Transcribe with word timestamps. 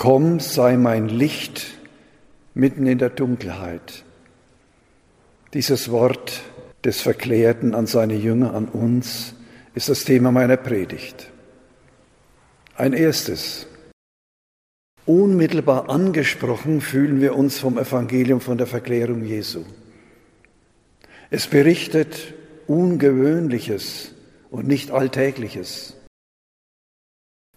Komm, 0.00 0.40
sei 0.40 0.78
mein 0.78 1.10
Licht 1.10 1.76
mitten 2.54 2.86
in 2.86 2.96
der 2.96 3.10
Dunkelheit. 3.10 4.02
Dieses 5.52 5.90
Wort 5.90 6.40
des 6.82 7.02
Verklärten 7.02 7.74
an 7.74 7.86
seine 7.86 8.14
Jünger, 8.14 8.54
an 8.54 8.66
uns, 8.66 9.34
ist 9.74 9.90
das 9.90 10.04
Thema 10.04 10.32
meiner 10.32 10.56
Predigt. 10.56 11.30
Ein 12.76 12.94
erstes. 12.94 13.66
Unmittelbar 15.04 15.90
angesprochen 15.90 16.80
fühlen 16.80 17.20
wir 17.20 17.36
uns 17.36 17.58
vom 17.58 17.76
Evangelium 17.76 18.40
von 18.40 18.56
der 18.56 18.66
Verklärung 18.66 19.22
Jesu. 19.22 19.66
Es 21.28 21.46
berichtet 21.46 22.32
Ungewöhnliches 22.66 24.12
und 24.50 24.66
nicht 24.66 24.92
Alltägliches. 24.92 25.99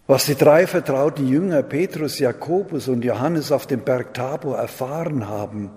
Was 0.06 0.26
die 0.26 0.34
drei 0.34 0.66
vertrauten 0.66 1.26
Jünger 1.26 1.62
Petrus, 1.62 2.18
Jakobus 2.18 2.88
und 2.88 3.04
Johannes 3.04 3.50
auf 3.50 3.66
dem 3.66 3.80
Berg 3.80 4.12
Tabor 4.12 4.58
erfahren 4.58 5.28
haben, 5.28 5.70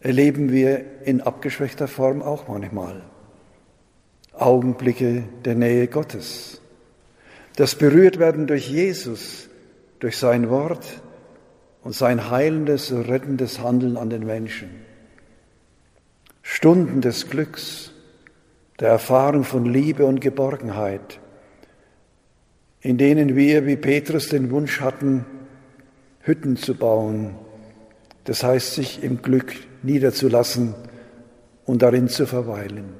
erleben 0.00 0.52
wir 0.52 0.84
in 1.04 1.22
abgeschwächter 1.22 1.88
Form 1.88 2.20
auch 2.20 2.48
manchmal. 2.48 3.02
Augenblicke 4.34 5.24
der 5.44 5.54
Nähe 5.54 5.88
Gottes. 5.88 6.60
Das 7.56 7.76
Berührtwerden 7.76 8.46
durch 8.46 8.68
Jesus, 8.68 9.48
durch 10.00 10.18
sein 10.18 10.50
Wort 10.50 11.00
und 11.82 11.94
sein 11.94 12.30
heilendes 12.30 12.92
rettendes 12.92 13.60
Handeln 13.60 13.96
an 13.96 14.10
den 14.10 14.26
Menschen. 14.26 14.68
Stunden 16.42 17.00
des 17.00 17.30
Glücks, 17.30 17.92
der 18.80 18.90
Erfahrung 18.90 19.44
von 19.44 19.64
Liebe 19.64 20.04
und 20.04 20.20
Geborgenheit, 20.20 21.20
in 22.84 22.98
denen 22.98 23.34
wir 23.34 23.64
wie 23.66 23.76
Petrus 23.76 24.28
den 24.28 24.50
Wunsch 24.50 24.80
hatten, 24.80 25.24
Hütten 26.20 26.56
zu 26.56 26.74
bauen, 26.74 27.34
das 28.24 28.42
heißt 28.42 28.74
sich 28.74 29.02
im 29.02 29.22
Glück 29.22 29.54
niederzulassen 29.82 30.74
und 31.64 31.80
darin 31.80 32.08
zu 32.08 32.26
verweilen. 32.26 32.92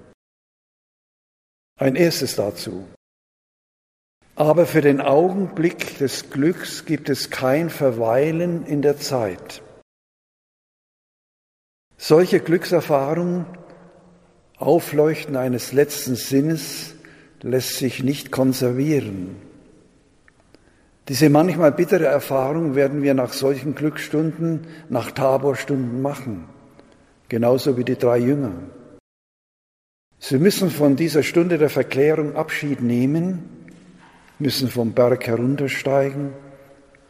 Ein 1.79 1.97
erstes 1.97 2.35
dazu. 2.35 2.87
Aber 4.37 4.65
für 4.65 4.81
den 4.81 5.03
Augenblick 5.03 5.99
des 5.99 6.31
Glücks 6.31 6.87
gibt 6.87 7.11
es 7.11 7.29
kein 7.29 7.69
Verweilen 7.69 8.65
in 8.65 8.81
der 8.81 8.97
Zeit. 8.99 9.63
Solche 11.99 12.41
Glückserfahrungen, 12.41 13.45
Aufleuchten 14.57 15.37
eines 15.37 15.73
letzten 15.73 16.17
Sinnes, 16.17 16.95
lässt 17.43 17.77
sich 17.77 18.03
nicht 18.03 18.31
konservieren. 18.33 19.37
Diese 21.09 21.29
manchmal 21.29 21.73
bittere 21.73 22.07
Erfahrung 22.07 22.75
werden 22.75 23.03
wir 23.03 23.13
nach 23.13 23.33
solchen 23.33 23.75
Glücksstunden, 23.75 24.67
nach 24.89 25.11
Taborstunden 25.11 26.01
machen, 26.01 26.49
genauso 27.29 27.77
wie 27.77 27.85
die 27.85 27.97
drei 27.97 28.19
Jünger. 28.19 28.55
Sie 30.19 30.39
müssen 30.39 30.71
von 30.71 30.97
dieser 30.97 31.23
Stunde 31.23 31.59
der 31.59 31.69
Verklärung 31.69 32.35
Abschied 32.37 32.81
nehmen, 32.81 33.43
müssen 34.39 34.69
vom 34.69 34.93
Berg 34.93 35.27
heruntersteigen 35.27 36.33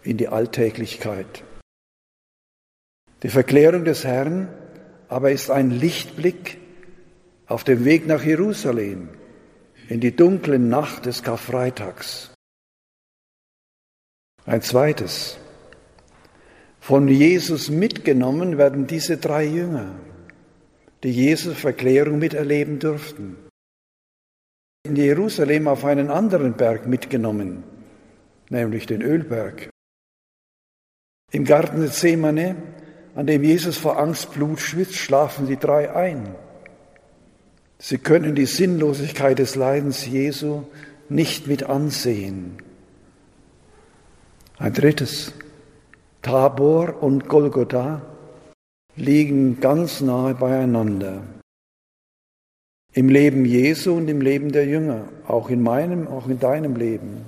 in 0.03 0.17
die 0.17 0.27
Alltäglichkeit. 0.27 1.45
Die 3.23 3.29
Verklärung 3.29 3.85
des 3.85 4.05
Herrn 4.05 4.49
aber 5.09 5.31
ist 5.31 5.51
ein 5.51 5.71
Lichtblick 5.71 6.59
auf 7.47 7.63
dem 7.63 7.85
Weg 7.85 8.09
nach 8.09 8.25
Jerusalem 8.25 9.09
in 9.89 10.01
die 10.01 10.17
dunkle 10.17 10.59
Nacht 10.59 11.07
des 11.07 11.23
Karfreitags. 11.23 12.34
Ein 14.47 14.61
zweites. 14.61 15.39
Von 16.81 17.09
Jesus 17.09 17.71
mitgenommen 17.71 18.59
werden 18.59 18.87
diese 18.87 19.17
drei 19.17 19.45
Jünger, 19.45 19.95
die 21.03 21.11
Jesus 21.11 21.59
Verklärung 21.59 22.19
miterleben 22.19 22.79
durften. 22.79 23.37
In 24.87 24.97
Jerusalem 24.97 25.67
auf 25.67 25.87
einen 25.87 26.11
anderen 26.11 26.55
Berg 26.55 26.87
mitgenommen, 26.87 27.65
nämlich 28.51 28.85
den 28.85 29.01
Ölberg. 29.01 29.71
Im 31.33 31.47
Garten 31.47 31.81
Gethsemane, 31.81 32.57
an 33.15 33.27
dem 33.27 33.43
Jesus 33.43 33.79
vor 33.79 33.99
Angst 33.99 34.35
Blut 34.35 34.61
schwitzt, 34.61 34.97
schlafen 34.97 35.47
die 35.47 35.57
drei 35.57 35.95
ein. 35.95 36.35
Sie 37.79 37.97
können 37.97 38.35
die 38.35 38.45
Sinnlosigkeit 38.45 39.39
des 39.39 39.55
Leidens 39.55 40.05
Jesu 40.05 40.65
nicht 41.09 41.47
mit 41.47 41.63
ansehen. 41.63 42.59
Ein 44.57 44.73
drittes, 44.73 45.33
Tabor 46.23 47.03
und 47.03 47.29
Golgotha 47.29 48.03
liegen 48.95 49.59
ganz 49.61 50.01
nahe 50.01 50.35
beieinander. 50.35 51.25
Im 52.93 53.09
Leben 53.09 53.45
Jesu 53.45 53.97
und 53.97 54.09
im 54.09 54.21
Leben 54.21 54.53
der 54.53 54.67
Jünger, 54.67 55.09
auch 55.27 55.51
in 55.51 55.61
meinem, 55.61 56.07
auch 56.07 56.29
in 56.29 56.39
deinem 56.39 56.77
Leben. 56.77 57.25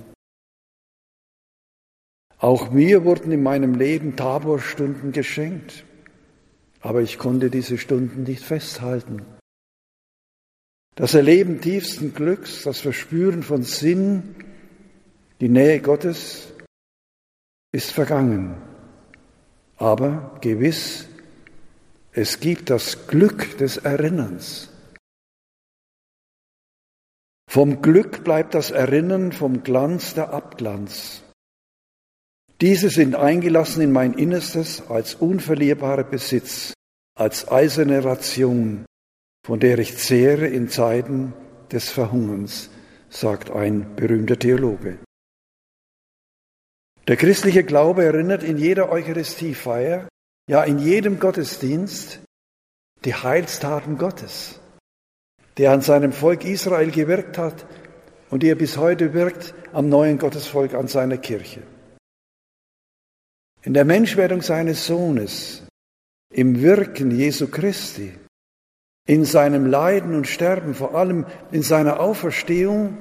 Auch 2.39 2.71
mir 2.71 3.03
wurden 3.03 3.33
in 3.33 3.43
meinem 3.43 3.75
Leben 3.75 4.15
Taborstunden 4.15 5.11
geschenkt, 5.11 5.83
aber 6.79 7.01
ich 7.01 7.17
konnte 7.17 7.49
diese 7.49 7.77
Stunden 7.77 8.23
nicht 8.23 8.43
festhalten. 8.43 9.25
Das 10.95 11.13
Erleben 11.13 11.59
tiefsten 11.59 12.13
Glücks, 12.13 12.63
das 12.63 12.79
Verspüren 12.79 13.43
von 13.43 13.63
Sinn, 13.63 14.35
die 15.41 15.49
Nähe 15.49 15.81
Gottes, 15.81 16.53
ist 17.77 17.91
vergangen. 17.91 18.55
Aber 19.77 20.35
gewiss, 20.41 21.07
es 22.11 22.39
gibt 22.39 22.71
das 22.71 23.05
Glück 23.05 23.55
des 23.59 23.77
Erinnerns. 23.77 24.69
Vom 27.47 27.83
Glück 27.83 28.23
bleibt 28.23 28.55
das 28.55 28.71
Erinnern, 28.71 29.31
vom 29.31 29.61
Glanz 29.61 30.15
der 30.15 30.33
Abglanz. 30.33 31.21
Diese 32.61 32.89
sind 32.89 33.13
eingelassen 33.13 33.83
in 33.83 33.91
mein 33.91 34.13
Innerstes 34.13 34.89
als 34.89 35.13
unverlierbarer 35.13 36.03
Besitz, 36.03 36.73
als 37.15 37.47
eiserne 37.51 38.03
Ration, 38.03 38.87
von 39.45 39.59
der 39.59 39.77
ich 39.77 39.99
zehre 39.99 40.47
in 40.47 40.67
Zeiten 40.69 41.33
des 41.71 41.91
Verhungerns, 41.91 42.71
sagt 43.11 43.51
ein 43.51 43.95
berühmter 43.95 44.39
Theologe. 44.39 44.97
Der 47.07 47.15
christliche 47.15 47.63
Glaube 47.63 48.03
erinnert 48.03 48.43
in 48.43 48.57
jeder 48.57 48.89
Eucharistiefeier, 48.89 50.09
ja 50.49 50.63
in 50.63 50.77
jedem 50.77 51.19
Gottesdienst, 51.19 52.19
die 53.05 53.15
Heilstaten 53.15 53.97
Gottes, 53.97 54.59
der 55.57 55.71
an 55.71 55.81
seinem 55.81 56.11
Volk 56.11 56.43
Israel 56.43 56.91
gewirkt 56.91 57.37
hat 57.37 57.65
und 58.29 58.43
die 58.43 58.49
er 58.49 58.55
bis 58.55 58.75
heute 58.77 59.13
wirkt 59.13 59.53
am 59.71 59.87
neuen 59.87 60.17
Gottesvolk 60.17 60.73
an 60.73 60.87
seiner 60.87 61.17
Kirche. 61.17 61.63
In 63.61 63.73
der 63.73 63.85
Menschwerdung 63.85 64.41
seines 64.41 64.85
Sohnes, 64.85 65.65
im 66.33 66.61
Wirken 66.61 67.11
Jesu 67.11 67.47
Christi, 67.47 68.13
in 69.05 69.23
seinem 69.23 69.65
Leiden 69.65 70.13
und 70.13 70.27
Sterben, 70.27 70.73
vor 70.73 70.95
allem 70.95 71.25
in 71.51 71.63
seiner 71.63 72.01
Auferstehung, 72.01 72.97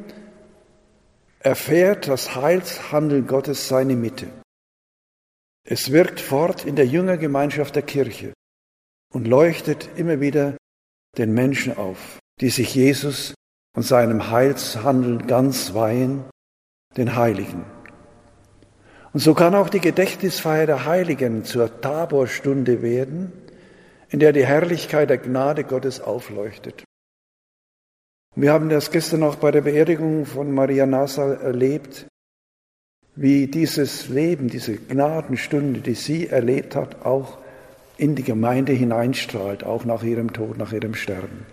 erfährt 1.46 2.08
das 2.08 2.34
Heilshandeln 2.34 3.28
Gottes 3.28 3.68
seine 3.68 3.94
Mitte. 3.94 4.26
Es 5.64 5.92
wirkt 5.92 6.18
fort 6.18 6.64
in 6.64 6.74
der 6.74 6.86
Jüngergemeinschaft 6.86 7.76
der 7.76 7.84
Kirche 7.84 8.32
und 9.14 9.28
leuchtet 9.28 9.88
immer 9.94 10.20
wieder 10.20 10.56
den 11.16 11.34
Menschen 11.34 11.76
auf, 11.76 12.18
die 12.40 12.48
sich 12.48 12.74
Jesus 12.74 13.32
und 13.76 13.84
seinem 13.84 14.32
Heilshandeln 14.32 15.28
ganz 15.28 15.72
weihen, 15.72 16.24
den 16.96 17.14
Heiligen. 17.14 17.64
Und 19.12 19.20
so 19.20 19.32
kann 19.32 19.54
auch 19.54 19.68
die 19.68 19.78
Gedächtnisfeier 19.80 20.66
der 20.66 20.84
Heiligen 20.84 21.44
zur 21.44 21.80
Taborstunde 21.80 22.82
werden, 22.82 23.32
in 24.08 24.18
der 24.18 24.32
die 24.32 24.44
Herrlichkeit 24.44 25.10
der 25.10 25.18
Gnade 25.18 25.62
Gottes 25.62 26.00
aufleuchtet. 26.00 26.85
Wir 28.38 28.52
haben 28.52 28.68
das 28.68 28.90
gestern 28.90 29.22
auch 29.22 29.36
bei 29.36 29.50
der 29.50 29.62
Beerdigung 29.62 30.26
von 30.26 30.52
Maria 30.52 30.84
Nassau 30.84 31.30
erlebt, 31.30 32.06
wie 33.14 33.46
dieses 33.46 34.10
Leben, 34.10 34.48
diese 34.48 34.76
Gnadenstunde, 34.76 35.80
die 35.80 35.94
sie 35.94 36.26
erlebt 36.28 36.76
hat, 36.76 37.06
auch 37.06 37.38
in 37.96 38.14
die 38.14 38.22
Gemeinde 38.22 38.74
hineinstrahlt, 38.74 39.64
auch 39.64 39.86
nach 39.86 40.02
ihrem 40.02 40.34
Tod, 40.34 40.58
nach 40.58 40.74
ihrem 40.74 40.94
Sterben. 40.94 41.46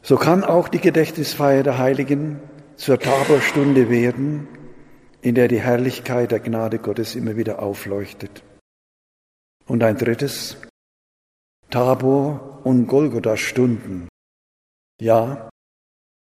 So 0.00 0.14
kann 0.14 0.44
auch 0.44 0.68
die 0.68 0.78
Gedächtnisfeier 0.78 1.64
der 1.64 1.78
Heiligen 1.78 2.38
zur 2.76 3.00
Taborstunde 3.00 3.90
werden, 3.90 4.46
in 5.22 5.34
der 5.34 5.48
die 5.48 5.58
Herrlichkeit 5.58 6.30
der 6.30 6.38
Gnade 6.38 6.78
Gottes 6.78 7.16
immer 7.16 7.34
wieder 7.34 7.60
aufleuchtet. 7.60 8.44
Und 9.66 9.82
ein 9.82 9.96
drittes, 9.96 10.56
Tabor 11.68 12.60
und 12.62 12.86
Golgotha-Stunden, 12.86 14.06
ja, 15.00 15.48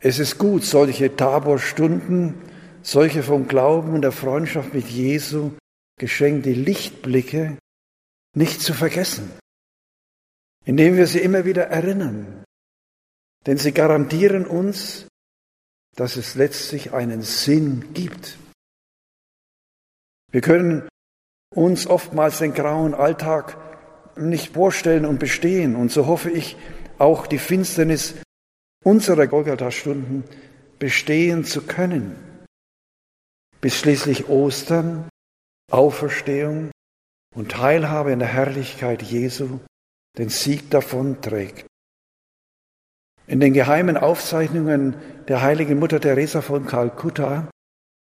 es 0.02 0.18
ist 0.18 0.38
gut, 0.38 0.64
solche 0.64 1.14
Taborstunden, 1.14 2.34
solche 2.82 3.22
vom 3.22 3.48
Glauben 3.48 3.94
und 3.94 4.02
der 4.02 4.12
Freundschaft 4.12 4.72
mit 4.72 4.88
Jesu 4.88 5.52
geschenkt, 5.98 6.46
die 6.46 6.54
Lichtblicke 6.54 7.58
nicht 8.34 8.62
zu 8.62 8.72
vergessen, 8.72 9.30
indem 10.64 10.96
wir 10.96 11.06
sie 11.06 11.20
immer 11.20 11.44
wieder 11.44 11.66
erinnern. 11.66 12.44
Denn 13.46 13.58
sie 13.58 13.72
garantieren 13.72 14.46
uns, 14.46 15.06
dass 15.96 16.16
es 16.16 16.34
letztlich 16.34 16.92
einen 16.92 17.22
Sinn 17.22 17.92
gibt. 17.92 18.38
Wir 20.30 20.40
können 20.40 20.88
uns 21.54 21.86
oftmals 21.86 22.38
den 22.38 22.54
grauen 22.54 22.94
Alltag 22.94 23.56
nicht 24.16 24.54
vorstellen 24.54 25.04
und 25.04 25.18
bestehen. 25.18 25.74
Und 25.74 25.90
so 25.90 26.06
hoffe 26.06 26.30
ich, 26.30 26.56
auch 26.98 27.26
die 27.26 27.38
Finsternis 27.38 28.14
unserer 28.84 29.26
Golgatha-Stunden 29.26 30.24
bestehen 30.78 31.44
zu 31.44 31.62
können, 31.62 32.16
bis 33.60 33.76
schließlich 33.78 34.28
Ostern, 34.28 35.08
Auferstehung 35.70 36.70
und 37.34 37.52
Teilhabe 37.52 38.12
in 38.12 38.18
der 38.18 38.28
Herrlichkeit 38.28 39.02
Jesu 39.02 39.60
den 40.18 40.28
Sieg 40.28 40.70
davon 40.70 41.20
trägt. 41.20 41.66
In 43.26 43.38
den 43.38 43.52
geheimen 43.52 43.96
Aufzeichnungen 43.96 44.96
der 45.28 45.42
heiligen 45.42 45.78
Mutter 45.78 46.00
Teresa 46.00 46.42
von 46.42 46.66
Kalkutta 46.66 47.48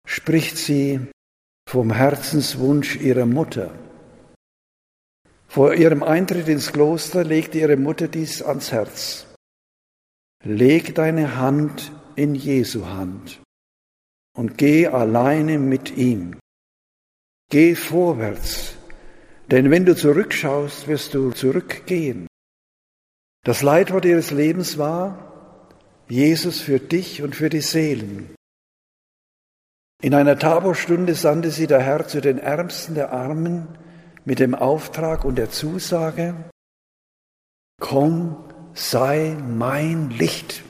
spricht 0.07 0.57
sie 0.57 0.99
vom 1.67 1.91
Herzenswunsch 1.91 2.97
ihrer 2.97 3.25
Mutter. 3.25 3.73
Vor 5.47 5.73
ihrem 5.73 6.03
Eintritt 6.03 6.47
ins 6.47 6.71
Kloster 6.71 7.23
legte 7.23 7.57
ihre 7.57 7.77
Mutter 7.77 8.07
dies 8.07 8.43
ans 8.43 8.71
Herz. 8.71 9.25
Leg 10.45 10.93
deine 10.93 11.37
Hand 11.37 11.91
in 12.15 12.35
Jesu 12.35 12.85
Hand 12.85 13.41
und 14.37 14.59
geh 14.59 14.85
alleine 14.85 15.57
mit 15.57 15.97
ihm. 15.97 16.39
Geh 17.49 17.73
vorwärts, 17.73 18.75
denn 19.49 19.71
wenn 19.71 19.85
du 19.85 19.95
zurückschaust, 19.95 20.87
wirst 20.87 21.15
du 21.15 21.31
zurückgehen. 21.31 22.27
Das 23.43 23.63
Leitwort 23.63 24.05
ihres 24.05 24.29
Lebens 24.29 24.77
war 24.77 25.63
Jesus 26.07 26.61
für 26.61 26.79
dich 26.79 27.23
und 27.23 27.35
für 27.35 27.49
die 27.49 27.61
Seelen. 27.61 28.35
In 30.03 30.13
einer 30.13 30.37
Taborstunde 30.37 31.15
sandte 31.15 31.49
sie 31.49 31.65
der 31.65 31.81
Herr 31.81 32.07
zu 32.07 32.21
den 32.21 32.37
Ärmsten 32.37 32.93
der 32.93 33.11
Armen 33.11 33.67
mit 34.25 34.37
dem 34.37 34.53
Auftrag 34.53 35.25
und 35.25 35.37
der 35.37 35.49
Zusage, 35.49 36.35
komm, 37.81 38.44
sei 38.75 39.35
mein 39.41 40.11
Licht. 40.11 40.63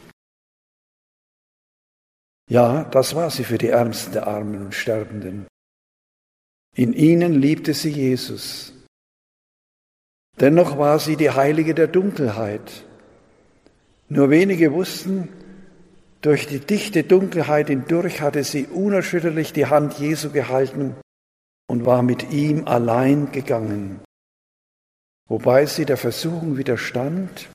Ja, 2.49 2.83
das 2.85 3.15
war 3.15 3.31
sie 3.31 3.43
für 3.43 3.57
die 3.57 3.69
Ärmsten 3.69 4.13
der 4.13 4.27
Armen 4.27 4.65
und 4.65 4.75
Sterbenden. 4.75 5.47
In 6.75 6.93
ihnen 6.93 7.33
liebte 7.33 7.73
sie 7.73 7.89
Jesus. 7.89 8.73
Dennoch 10.39 10.77
war 10.77 10.99
sie 10.99 11.15
die 11.15 11.31
Heilige 11.31 11.73
der 11.73 11.87
Dunkelheit. 11.87 12.85
Nur 14.09 14.29
wenige 14.29 14.73
wussten, 14.73 15.29
durch 16.21 16.45
die 16.45 16.59
dichte 16.59 17.03
Dunkelheit 17.03 17.67
hindurch 17.67 18.21
hatte 18.21 18.43
sie 18.43 18.67
unerschütterlich 18.67 19.53
die 19.53 19.65
Hand 19.65 19.97
Jesu 19.97 20.31
gehalten 20.31 20.95
und 21.67 21.85
war 21.85 22.03
mit 22.03 22.31
ihm 22.31 22.67
allein 22.67 23.31
gegangen, 23.31 24.01
wobei 25.27 25.65
sie 25.65 25.85
der 25.85 25.97
Versuchung 25.97 26.57
widerstand, 26.57 27.49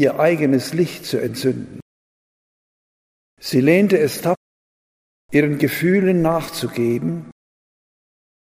ihr 0.00 0.18
eigenes 0.18 0.72
Licht 0.72 1.04
zu 1.04 1.18
entzünden. 1.18 1.80
Sie 3.40 3.60
lehnte 3.60 3.98
es 3.98 4.20
tapfer, 4.20 4.36
ihren 5.32 5.58
Gefühlen 5.58 6.22
nachzugeben 6.22 7.32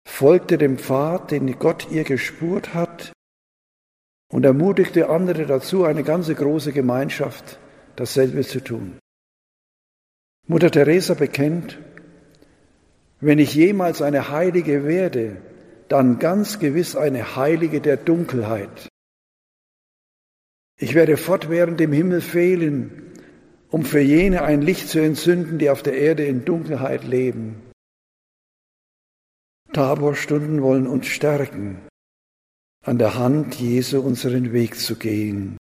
folgte 0.05 0.57
dem 0.57 0.77
Pfad, 0.77 1.31
den 1.31 1.59
Gott 1.59 1.91
ihr 1.91 2.03
gespurt 2.03 2.73
hat 2.73 3.11
und 4.31 4.45
ermutigte 4.45 5.09
andere 5.09 5.45
dazu, 5.45 5.83
eine 5.83 6.03
ganze 6.03 6.35
große 6.35 6.71
Gemeinschaft, 6.71 7.59
dasselbe 7.95 8.43
zu 8.43 8.61
tun. 8.61 8.99
Mutter 10.47 10.71
Teresa 10.71 11.15
bekennt, 11.15 11.79
wenn 13.19 13.39
ich 13.39 13.55
jemals 13.55 14.01
eine 14.01 14.29
Heilige 14.29 14.85
werde, 14.85 15.41
dann 15.89 16.19
ganz 16.19 16.59
gewiss 16.59 16.95
eine 16.95 17.35
Heilige 17.35 17.81
der 17.81 17.97
Dunkelheit. 17.97 18.87
Ich 20.77 20.93
werde 20.93 21.17
fortwährend 21.17 21.79
im 21.79 21.93
Himmel 21.93 22.21
fehlen, 22.21 23.13
um 23.69 23.85
für 23.85 24.01
jene 24.01 24.43
ein 24.43 24.61
Licht 24.61 24.89
zu 24.89 24.99
entzünden, 24.99 25.57
die 25.57 25.69
auf 25.69 25.83
der 25.83 25.97
Erde 25.97 26.25
in 26.25 26.43
Dunkelheit 26.45 27.03
leben. 27.03 27.61
Taborstunden 29.71 30.61
wollen 30.61 30.87
uns 30.87 31.07
stärken, 31.07 31.87
an 32.83 32.97
der 32.97 33.15
Hand 33.15 33.55
Jesu 33.55 33.99
unseren 33.99 34.53
Weg 34.53 34.79
zu 34.79 34.95
gehen. 34.95 35.57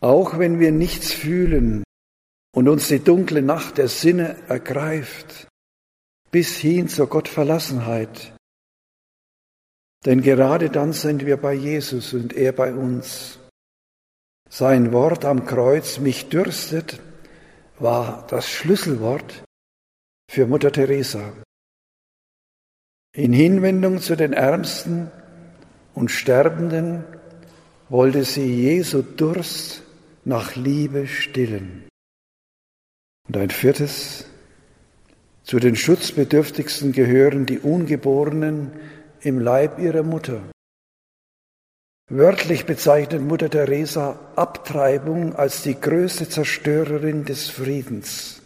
Auch 0.00 0.38
wenn 0.38 0.58
wir 0.58 0.72
nichts 0.72 1.12
fühlen 1.12 1.84
und 2.54 2.68
uns 2.68 2.88
die 2.88 3.00
dunkle 3.00 3.42
Nacht 3.42 3.78
der 3.78 3.88
Sinne 3.88 4.36
ergreift, 4.48 5.48
bis 6.30 6.56
hin 6.56 6.88
zur 6.88 7.08
Gottverlassenheit. 7.08 8.34
Denn 10.04 10.20
gerade 10.22 10.68
dann 10.68 10.92
sind 10.92 11.24
wir 11.24 11.36
bei 11.36 11.54
Jesus 11.54 12.12
und 12.12 12.32
er 12.32 12.52
bei 12.52 12.74
uns. 12.74 13.38
Sein 14.48 14.92
Wort 14.92 15.24
am 15.24 15.46
Kreuz, 15.46 15.98
mich 15.98 16.28
dürstet, 16.28 17.00
war 17.78 18.26
das 18.28 18.50
Schlüsselwort 18.50 19.44
für 20.28 20.46
Mutter 20.46 20.72
Teresa. 20.72 21.32
In 23.14 23.32
Hinwendung 23.32 24.00
zu 24.00 24.16
den 24.16 24.32
Ärmsten 24.32 25.10
und 25.94 26.10
Sterbenden 26.10 27.04
wollte 27.88 28.24
sie 28.24 28.62
Jesu 28.62 29.02
Durst 29.02 29.82
nach 30.24 30.56
Liebe 30.56 31.06
stillen. 31.06 31.88
Und 33.28 33.36
ein 33.36 33.50
viertes, 33.50 34.26
zu 35.44 35.58
den 35.58 35.76
Schutzbedürftigsten 35.76 36.92
gehören 36.92 37.46
die 37.46 37.58
Ungeborenen 37.58 38.72
im 39.24 39.38
Leib 39.38 39.78
ihrer 39.78 40.02
Mutter. 40.02 40.42
Wörtlich 42.10 42.66
bezeichnet 42.66 43.22
Mutter 43.22 43.48
Teresa 43.48 44.18
Abtreibung 44.36 45.34
als 45.34 45.62
die 45.62 45.80
größte 45.80 46.28
Zerstörerin 46.28 47.24
des 47.24 47.48
Friedens. 47.48 48.42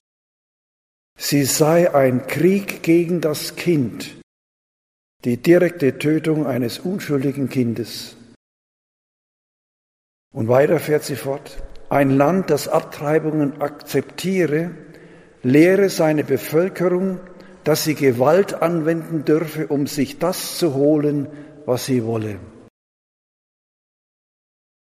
Sie 1.19 1.44
sei 1.44 1.94
ein 1.94 2.26
Krieg 2.26 2.82
gegen 2.82 3.20
das 3.20 3.56
Kind, 3.56 4.20
die 5.25 5.38
direkte 5.38 5.99
Tötung 5.99 6.47
eines 6.47 6.78
unschuldigen 6.78 7.49
Kindes. 7.49 8.16
Und 10.33 10.49
weiter 10.49 10.78
fährt 10.78 11.04
sie 11.04 11.16
fort. 11.16 11.62
Ein 11.88 12.11
Land, 12.11 12.50
das 12.50 12.68
Abtreibungen 12.68 13.61
akzeptiere, 13.62 14.73
lehre 15.42 15.88
seine 15.88 16.25
Bevölkerung, 16.25 17.21
dass 17.66 17.82
sie 17.82 17.96
Gewalt 17.96 18.62
anwenden 18.62 19.25
dürfe, 19.25 19.66
um 19.66 19.88
sich 19.88 20.20
das 20.20 20.56
zu 20.56 20.75
holen, 20.75 21.26
was 21.64 21.87
sie 21.87 22.04
wolle. 22.04 22.38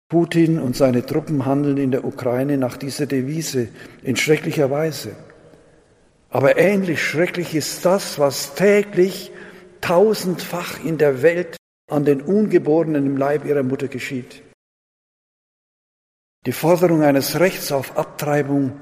Putin 0.09 0.59
und 0.59 0.75
seine 0.75 1.07
Truppen 1.07 1.47
handeln 1.47 1.77
in 1.77 1.93
der 1.93 2.05
Ukraine 2.05 2.59
nach 2.59 2.77
dieser 2.77 3.07
Devise 3.07 3.69
in 4.03 4.17
schrecklicher 4.17 4.69
Weise. 4.73 5.15
Aber 6.29 6.59
ähnlich 6.59 7.01
schrecklich 7.01 7.55
ist 7.55 7.85
das, 7.85 8.19
was 8.19 8.57
täglich 8.57 9.31
tausendfach 9.81 10.85
in 10.85 10.99
der 10.99 11.23
Welt 11.23 11.57
an 11.89 12.05
den 12.05 12.21
Ungeborenen 12.21 13.07
im 13.07 13.17
Leib 13.17 13.45
ihrer 13.45 13.63
Mutter 13.63 13.87
geschieht. 13.87 14.43
Die 16.47 16.53
Forderung 16.53 17.03
eines 17.03 17.39
Rechts 17.39 17.71
auf 17.71 17.97
Abtreibung 17.97 18.81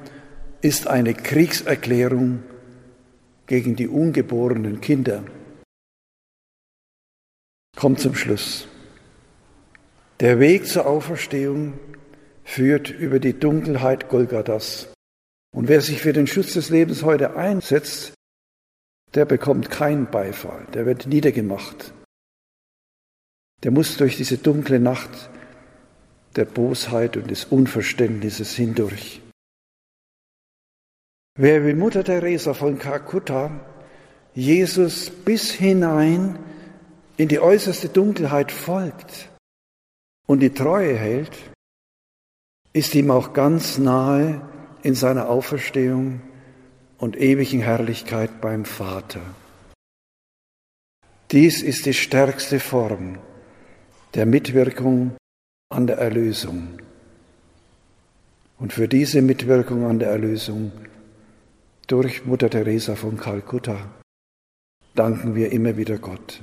ist 0.63 0.87
eine 0.87 1.13
Kriegserklärung 1.13 2.43
gegen 3.51 3.75
die 3.75 3.89
ungeborenen 3.89 4.81
Kinder. 4.81 5.25
Kommt 7.77 7.99
zum 7.99 8.15
Schluss. 8.15 8.69
Der 10.21 10.39
Weg 10.39 10.69
zur 10.69 10.87
Auferstehung 10.87 11.73
führt 12.45 12.91
über 12.91 13.19
die 13.19 13.37
Dunkelheit 13.37 14.09
Golgathas. 14.09 14.95
Und 15.53 15.67
wer 15.67 15.81
sich 15.81 16.01
für 16.01 16.13
den 16.13 16.29
Schutz 16.29 16.53
des 16.53 16.71
Lebens 16.71 17.03
heute 17.03 17.37
einsetzt, 17.37 18.15
der 19.15 19.25
bekommt 19.25 19.69
keinen 19.69 20.09
Beifall, 20.09 20.69
der 20.73 20.87
wird 20.87 21.09
niedergemacht. 21.09 21.93
Der 23.65 23.73
muss 23.73 23.97
durch 23.97 24.17
diese 24.17 24.39
dunkle 24.39 24.79
Nacht 24.79 25.29
der 26.37 26.45
Bosheit 26.45 27.17
und 27.17 27.29
des 27.29 27.47
Unverständnisses 27.47 28.55
hindurch. 28.55 29.21
Wer 31.43 31.65
wie 31.65 31.73
Mutter 31.73 32.05
Teresa 32.05 32.53
von 32.53 32.79
Kalkutta 32.79 33.51
Jesus 34.35 35.09
bis 35.09 35.51
hinein 35.53 36.39
in 37.17 37.29
die 37.29 37.41
äußerste 37.41 37.89
Dunkelheit 37.89 38.53
folgt 38.53 39.31
und 40.27 40.41
die 40.41 40.53
Treue 40.53 40.95
hält, 40.95 41.33
ist 42.75 42.95
ihm 42.95 43.11
auch 43.11 43.33
ganz 43.33 43.79
nahe 43.79 44.43
in 44.83 44.95
seiner 44.95 45.31
Auferstehung 45.31 46.21
und 46.99 47.17
ewigen 47.17 47.61
Herrlichkeit 47.61 48.43
beim 48.43 48.67
Vater. 48.67 49.23
Dies 51.31 51.63
ist 51.63 51.87
die 51.87 51.95
stärkste 51.95 52.61
Form 52.61 53.19
der 54.13 54.27
Mitwirkung 54.27 55.17
an 55.71 55.87
der 55.87 55.97
Erlösung. 55.97 56.79
Und 58.59 58.75
für 58.75 58.89
diese 58.89 59.23
Mitwirkung 59.23 59.87
an 59.87 60.01
der 60.01 60.11
Erlösung 60.11 60.73
durch 61.91 62.25
Mutter 62.25 62.49
Teresa 62.49 62.95
von 62.95 63.17
Kalkutta 63.17 63.91
danken 64.95 65.35
wir 65.35 65.51
immer 65.51 65.77
wieder 65.77 65.99
Gott. 65.99 66.41